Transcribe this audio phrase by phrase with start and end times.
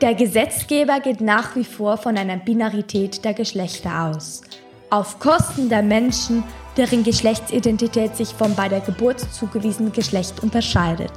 [0.00, 4.40] Der Gesetzgeber geht nach wie vor von einer Binarität der Geschlechter aus.
[4.88, 6.42] Auf Kosten der Menschen,
[6.78, 11.12] deren Geschlechtsidentität sich vom bei der Geburt zugewiesenen Geschlecht unterscheidet.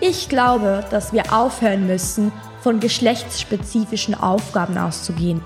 [0.00, 5.40] Ich glaube, dass wir aufhören müssen, von geschlechtsspezifischen Aufgaben auszugehen.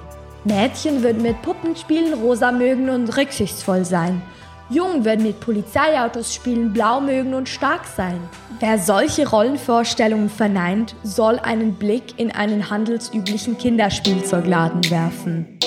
[0.44, 4.22] Mädchen würden mit Puppen spielen, rosa mögen und rücksichtsvoll sein.
[4.70, 8.18] Jungen würden mit Polizeiautos spielen, blau mögen und stark sein.
[8.60, 15.58] Wer solche Rollenvorstellungen verneint, soll einen Blick in einen handelsüblichen Kinderspielzeugladen werfen.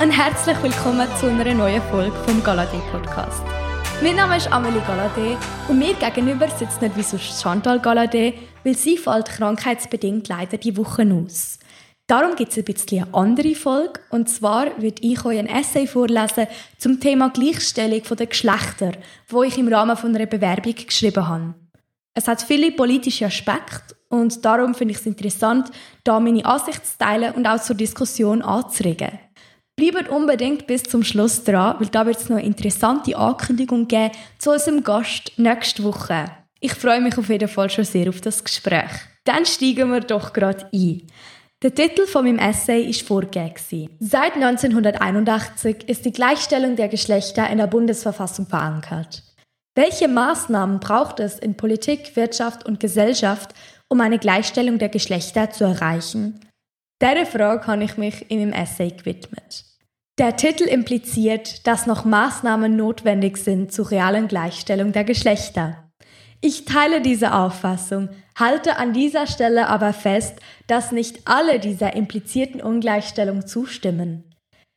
[0.00, 3.42] Und herzlich willkommen zu einer neuen Folge vom Galadé Podcast.
[4.02, 5.36] Mein Name ist Amelie Galadé
[5.68, 8.32] und mir gegenüber sitzt nicht wie sonst Chantal Galadé,
[8.64, 11.58] weil sie fällt krankheitsbedingt leider die Woche aus.
[12.06, 15.86] Darum gibt es ein bisschen eine andere Folge und zwar wird ich euch ein Essay
[15.86, 16.46] vorlesen
[16.78, 18.92] zum Thema Gleichstellung der Geschlechter,
[19.28, 21.54] wo ich im Rahmen von einer Bewerbung geschrieben habe.
[22.14, 25.70] Es hat viele politische Aspekte und darum finde ich es interessant,
[26.04, 29.10] da meine Ansicht zu teilen und auch zur Diskussion anzuregen.
[29.80, 34.12] Bleibt unbedingt bis zum Schluss dran, weil da wird es noch eine interessante Ankündigung geben
[34.36, 36.26] zu unserem Gast nächste Woche.
[36.60, 38.90] Ich freue mich auf jeden Fall schon sehr auf das Gespräch.
[39.24, 41.06] Dann steigen wir doch gerade ein.
[41.62, 43.96] Der Titel von meinem Essay ist vorgegeben.
[44.00, 49.22] Seit 1981 ist die Gleichstellung der Geschlechter in der Bundesverfassung verankert.
[49.74, 53.54] Welche Maßnahmen braucht es in Politik, Wirtschaft und Gesellschaft,
[53.88, 56.38] um eine Gleichstellung der Geschlechter zu erreichen?
[57.00, 59.69] Dieser Frage habe ich mich in meinem Essay gewidmet.
[60.20, 65.90] Der Titel impliziert, dass noch Maßnahmen notwendig sind zur realen Gleichstellung der Geschlechter.
[66.42, 70.34] Ich teile diese Auffassung, halte an dieser Stelle aber fest,
[70.66, 74.24] dass nicht alle dieser implizierten Ungleichstellung zustimmen.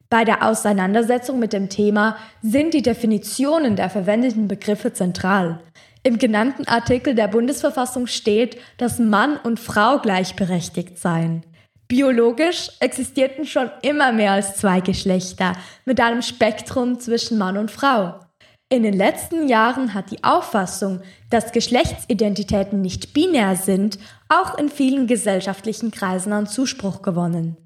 [0.09, 5.59] Bei der Auseinandersetzung mit dem Thema sind die Definitionen der verwendeten Begriffe zentral.
[6.03, 11.44] Im genannten Artikel der Bundesverfassung steht, dass Mann und Frau gleichberechtigt seien.
[11.93, 15.53] Biologisch existierten schon immer mehr als zwei Geschlechter
[15.85, 18.19] mit einem Spektrum zwischen Mann und Frau.
[18.67, 25.05] In den letzten Jahren hat die Auffassung, dass Geschlechtsidentitäten nicht binär sind, auch in vielen
[25.05, 27.57] gesellschaftlichen Kreisen an Zuspruch gewonnen.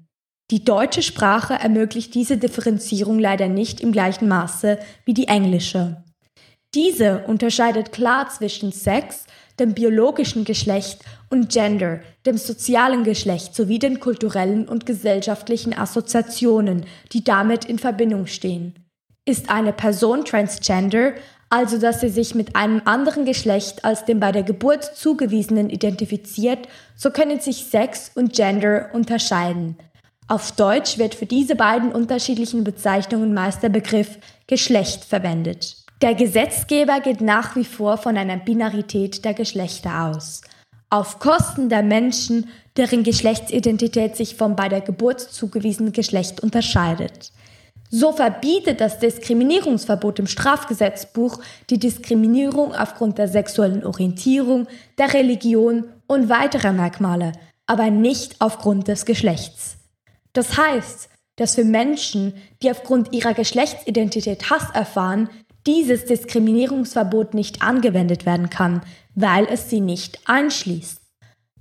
[0.50, 6.04] Die deutsche Sprache ermöglicht diese Differenzierung leider nicht im gleichen Maße wie die englische.
[6.74, 9.24] Diese unterscheidet klar zwischen Sex,
[9.60, 17.24] dem biologischen Geschlecht und Gender, dem sozialen Geschlecht sowie den kulturellen und gesellschaftlichen Assoziationen, die
[17.24, 18.74] damit in Verbindung stehen.
[19.24, 21.12] Ist eine Person transgender,
[21.50, 26.68] also dass sie sich mit einem anderen Geschlecht als dem bei der Geburt zugewiesenen identifiziert,
[26.94, 29.76] so können sich Sex und Gender unterscheiden.
[30.26, 35.87] Auf Deutsch wird für diese beiden unterschiedlichen Bezeichnungen meist der Begriff Geschlecht verwendet.
[36.00, 40.42] Der Gesetzgeber geht nach wie vor von einer Binarität der Geschlechter aus.
[40.90, 47.32] Auf Kosten der Menschen, deren Geschlechtsidentität sich vom bei der Geburt zugewiesenen Geschlecht unterscheidet.
[47.90, 56.28] So verbietet das Diskriminierungsverbot im Strafgesetzbuch die Diskriminierung aufgrund der sexuellen Orientierung, der Religion und
[56.28, 57.32] weiterer Merkmale,
[57.66, 59.78] aber nicht aufgrund des Geschlechts.
[60.32, 65.28] Das heißt, dass für Menschen, die aufgrund ihrer Geschlechtsidentität Hass erfahren,
[65.68, 68.80] dieses Diskriminierungsverbot nicht angewendet werden kann,
[69.14, 70.98] weil es sie nicht einschließt.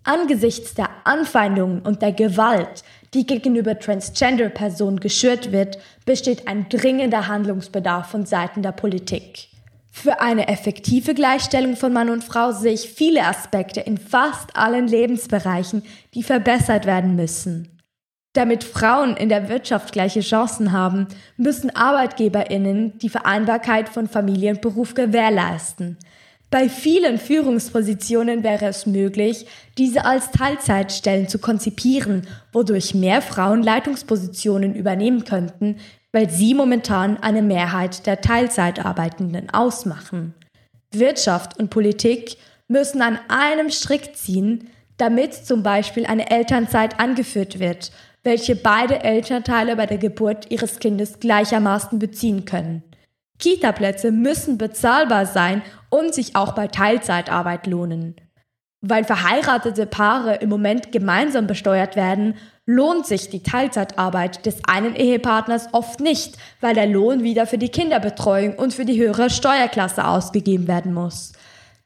[0.05, 8.09] Angesichts der Anfeindungen und der Gewalt, die gegenüber Transgender-Personen geschürt wird, besteht ein dringender Handlungsbedarf
[8.09, 9.49] von Seiten der Politik.
[9.91, 14.87] Für eine effektive Gleichstellung von Mann und Frau sehe ich viele Aspekte in fast allen
[14.87, 17.76] Lebensbereichen, die verbessert werden müssen.
[18.33, 21.07] Damit Frauen in der Wirtschaft gleiche Chancen haben,
[21.37, 25.97] müssen Arbeitgeberinnen die Vereinbarkeit von Familie und Beruf gewährleisten.
[26.49, 34.73] Bei vielen Führungspositionen wäre es möglich, diese als Teilzeitstellen zu konzipieren, wodurch mehr Frauen Leitungspositionen
[34.73, 35.77] übernehmen könnten,
[36.13, 40.35] weil sie momentan eine Mehrheit der Teilzeitarbeitenden ausmachen.
[40.91, 42.37] Wirtschaft und Politik
[42.69, 47.91] müssen an einem Strick ziehen, damit zum Beispiel eine Elternzeit angeführt wird
[48.27, 52.83] welche beide Elternteile bei der Geburt ihres Kindes gleichermaßen beziehen können.
[53.39, 58.17] Kita-Plätze müssen bezahlbar sein und sich auch bei Teilzeitarbeit lohnen.
[58.81, 62.35] Weil verheiratete Paare im Moment gemeinsam besteuert werden,
[62.65, 67.69] lohnt sich die Teilzeitarbeit des einen Ehepartners oft nicht, weil der Lohn wieder für die
[67.69, 71.31] Kinderbetreuung und für die höhere Steuerklasse ausgegeben werden muss.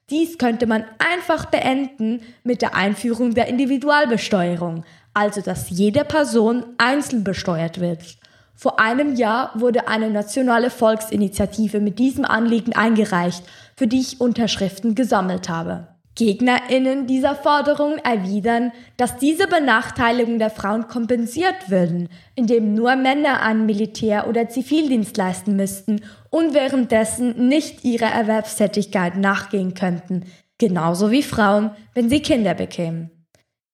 [0.10, 7.24] Dies könnte man einfach beenden mit der Einführung der Individualbesteuerung, also dass jede Person einzeln
[7.24, 8.18] besteuert wird.
[8.56, 13.44] Vor einem Jahr wurde eine nationale Volksinitiative mit diesem Anliegen eingereicht,
[13.76, 15.88] für die ich Unterschriften gesammelt habe.
[16.16, 23.66] GegnerInnen dieser Forderung erwidern, dass diese Benachteiligung der Frauen kompensiert würden, indem nur Männer einen
[23.66, 30.26] Militär- oder Zivildienst leisten müssten und währenddessen nicht ihrer Erwerbstätigkeit nachgehen könnten,
[30.58, 33.21] genauso wie Frauen, wenn sie Kinder bekämen.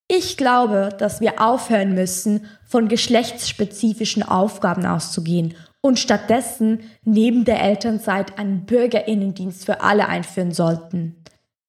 [0.09, 8.39] Ich glaube, dass wir aufhören müssen, von geschlechtsspezifischen Aufgaben auszugehen und stattdessen neben der Elternzeit
[8.39, 11.23] einen Bürgerinnendienst für alle einführen sollten.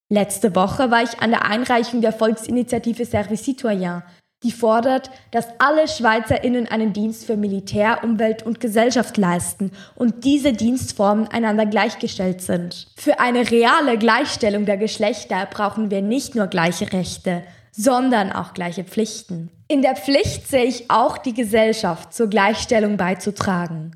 [0.08, 4.02] Letzte Woche war ich an der Einreichung der Volksinitiative Service Citoyen,
[4.44, 10.52] die fordert, dass alle SchweizerInnen einen Dienst für Militär, Umwelt und Gesellschaft leisten und diese
[10.52, 12.86] Dienstformen einander gleichgestellt sind.
[12.96, 17.42] Für eine reale Gleichstellung der Geschlechter brauchen wir nicht nur gleiche Rechte,
[17.78, 19.50] sondern auch gleiche Pflichten.
[19.68, 23.92] In der Pflicht sehe ich auch die Gesellschaft zur Gleichstellung beizutragen.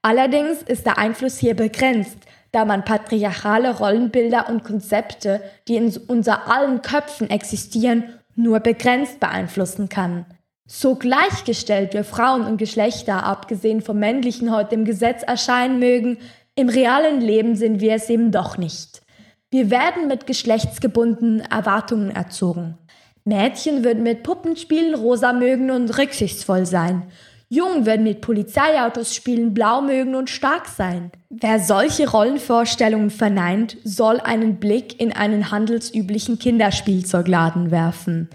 [0.00, 2.16] Allerdings ist der Einfluss hier begrenzt,
[2.52, 8.04] da man patriarchale Rollenbilder und Konzepte, die in unser allen Köpfen existieren,
[8.36, 10.24] nur begrenzt beeinflussen kann.
[10.66, 16.16] So gleichgestellt wir Frauen und Geschlechter, abgesehen vom männlichen, heute im Gesetz erscheinen mögen,
[16.54, 19.02] im realen Leben sind wir es eben doch nicht.
[19.50, 22.78] Wir werden mit geschlechtsgebundenen Erwartungen erzogen.
[23.26, 27.02] Mädchen würden mit Puppenspielen rosa mögen und rücksichtsvoll sein.
[27.48, 31.10] Jungen werden mit Polizeiautos spielen, blau mögen und stark sein.
[31.28, 38.30] Wer solche Rollenvorstellungen verneint, soll einen Blick in einen handelsüblichen Kinderspielzeugladen werfen.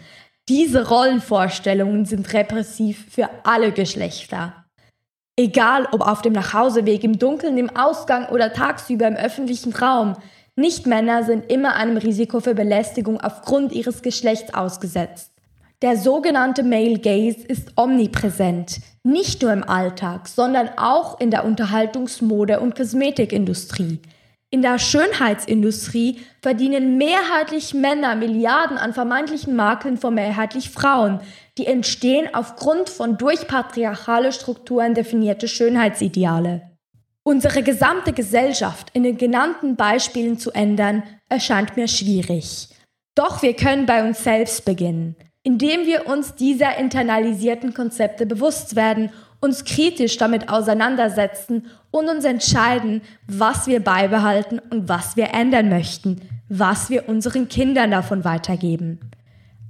[0.49, 4.65] Diese Rollenvorstellungen sind repressiv für alle Geschlechter.
[5.37, 10.17] Egal ob auf dem Nachhauseweg, im Dunkeln, im Ausgang oder tagsüber im öffentlichen Raum,
[10.55, 15.31] Nicht-Männer sind immer einem Risiko für Belästigung aufgrund ihres Geschlechts ausgesetzt.
[15.81, 22.59] Der sogenannte Male Gaze ist omnipräsent, nicht nur im Alltag, sondern auch in der Unterhaltungsmode-
[22.59, 23.99] und Kosmetikindustrie.
[24.51, 31.21] In der Schönheitsindustrie verdienen mehrheitlich Männer Milliarden an vermeintlichen Makeln von mehrheitlich Frauen,
[31.57, 36.70] die entstehen aufgrund von durch patriarchale Strukturen definierte Schönheitsideale.
[37.23, 42.69] Unsere gesamte Gesellschaft in den genannten Beispielen zu ändern, erscheint mir schwierig.
[43.15, 49.09] Doch wir können bei uns selbst beginnen indem wir uns dieser internalisierten Konzepte bewusst werden,
[49.39, 56.21] uns kritisch damit auseinandersetzen und uns entscheiden, was wir beibehalten und was wir ändern möchten,
[56.47, 58.99] was wir unseren Kindern davon weitergeben.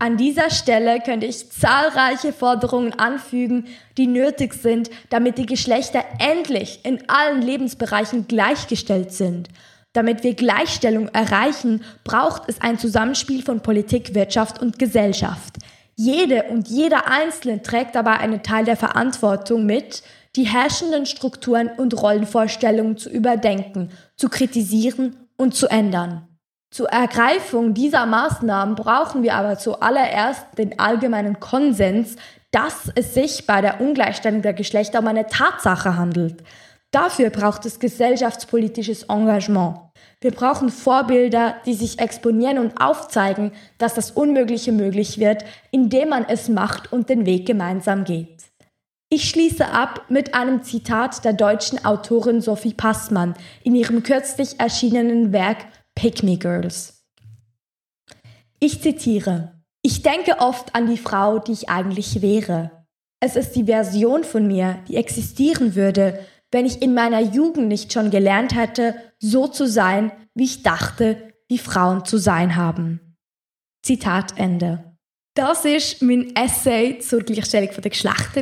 [0.01, 3.67] An dieser Stelle könnte ich zahlreiche Forderungen anfügen,
[3.99, 9.49] die nötig sind, damit die Geschlechter endlich in allen Lebensbereichen gleichgestellt sind.
[9.93, 15.57] Damit wir Gleichstellung erreichen, braucht es ein Zusammenspiel von Politik, Wirtschaft und Gesellschaft.
[15.95, 20.01] Jede und jeder Einzelne trägt dabei einen Teil der Verantwortung mit,
[20.35, 26.27] die herrschenden Strukturen und Rollenvorstellungen zu überdenken, zu kritisieren und zu ändern.
[26.73, 32.15] Zur Ergreifung dieser Maßnahmen brauchen wir aber zuallererst den allgemeinen Konsens,
[32.51, 36.43] dass es sich bei der Ungleichstellung der Geschlechter um eine Tatsache handelt.
[36.91, 39.79] Dafür braucht es gesellschaftspolitisches Engagement.
[40.21, 46.25] Wir brauchen Vorbilder, die sich exponieren und aufzeigen, dass das Unmögliche möglich wird, indem man
[46.27, 48.45] es macht und den Weg gemeinsam geht.
[49.09, 55.33] Ich schließe ab mit einem Zitat der deutschen Autorin Sophie Passmann in ihrem kürzlich erschienenen
[55.33, 55.65] Werk
[56.01, 57.05] Pick Me Girls.
[58.59, 62.87] Ich zitiere, ich denke oft an die Frau, die ich eigentlich wäre.
[63.19, 67.93] Es ist die Version von mir, die existieren würde, wenn ich in meiner Jugend nicht
[67.93, 73.15] schon gelernt hätte, so zu sein, wie ich dachte, wie Frauen zu sein haben.
[73.83, 74.97] Zitat Ende.
[75.35, 78.41] Das ist mein Essay zur Gleichstellung der Geschlechter.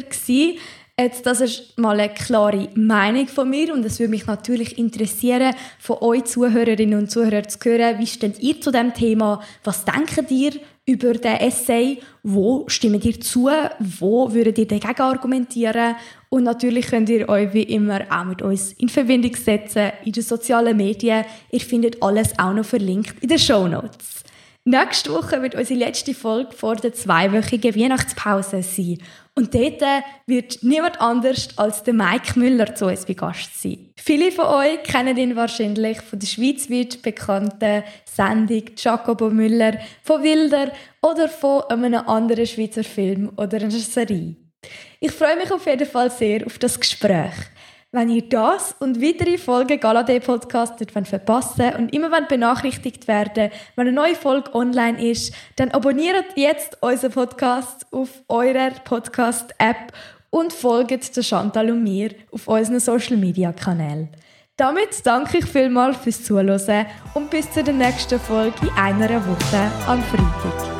[0.99, 5.55] Jetzt, das ist mal eine klare Meinung von mir und es würde mich natürlich interessieren,
[5.79, 9.41] von euch Zuhörerinnen und Zuhörern zu hören, wie steht ihr zu dem Thema?
[9.63, 10.51] Was denkt ihr
[10.85, 11.99] über den Essay?
[12.21, 13.49] Wo stimmt ihr zu?
[13.79, 15.95] Wo würdet ihr dagegen argumentieren?
[16.27, 20.23] Und natürlich könnt ihr euch wie immer auch mit uns in Verbindung setzen in den
[20.23, 21.23] sozialen Medien.
[21.49, 24.25] Ihr findet alles auch noch verlinkt in den Show Notes.
[24.65, 28.97] Nächste Woche wird unsere letzte Folge vor der zweiwöchigen Weihnachtspause sein.
[29.39, 29.81] Und dort
[30.27, 33.93] wird niemand anders als der Mike Müller zu uns bei Gast sein.
[33.95, 40.73] Viele von euch kennen ihn wahrscheinlich von der schweizweit bekannten Sendung Jacobo Müller, von Wilder
[41.01, 44.35] oder von einem anderen Schweizer Film oder einer Serie.
[44.99, 47.31] Ich freue mich auf jeden Fall sehr auf das Gespräch.
[47.91, 53.95] Wenn ihr das und weitere Folgen Galadé Podcast verpassen und immer benachrichtigt werden, wenn eine
[53.95, 59.91] neue Folge online ist, dann abonniert jetzt unseren Podcast auf eurer Podcast-App
[60.29, 64.09] und folgt der Chantal und mir auf unseren Social-Media-Kanälen.
[64.55, 70.03] Damit danke ich vielmals fürs Zuhören und bis zur nächsten Folge in einer Woche am
[70.03, 70.78] Freitag.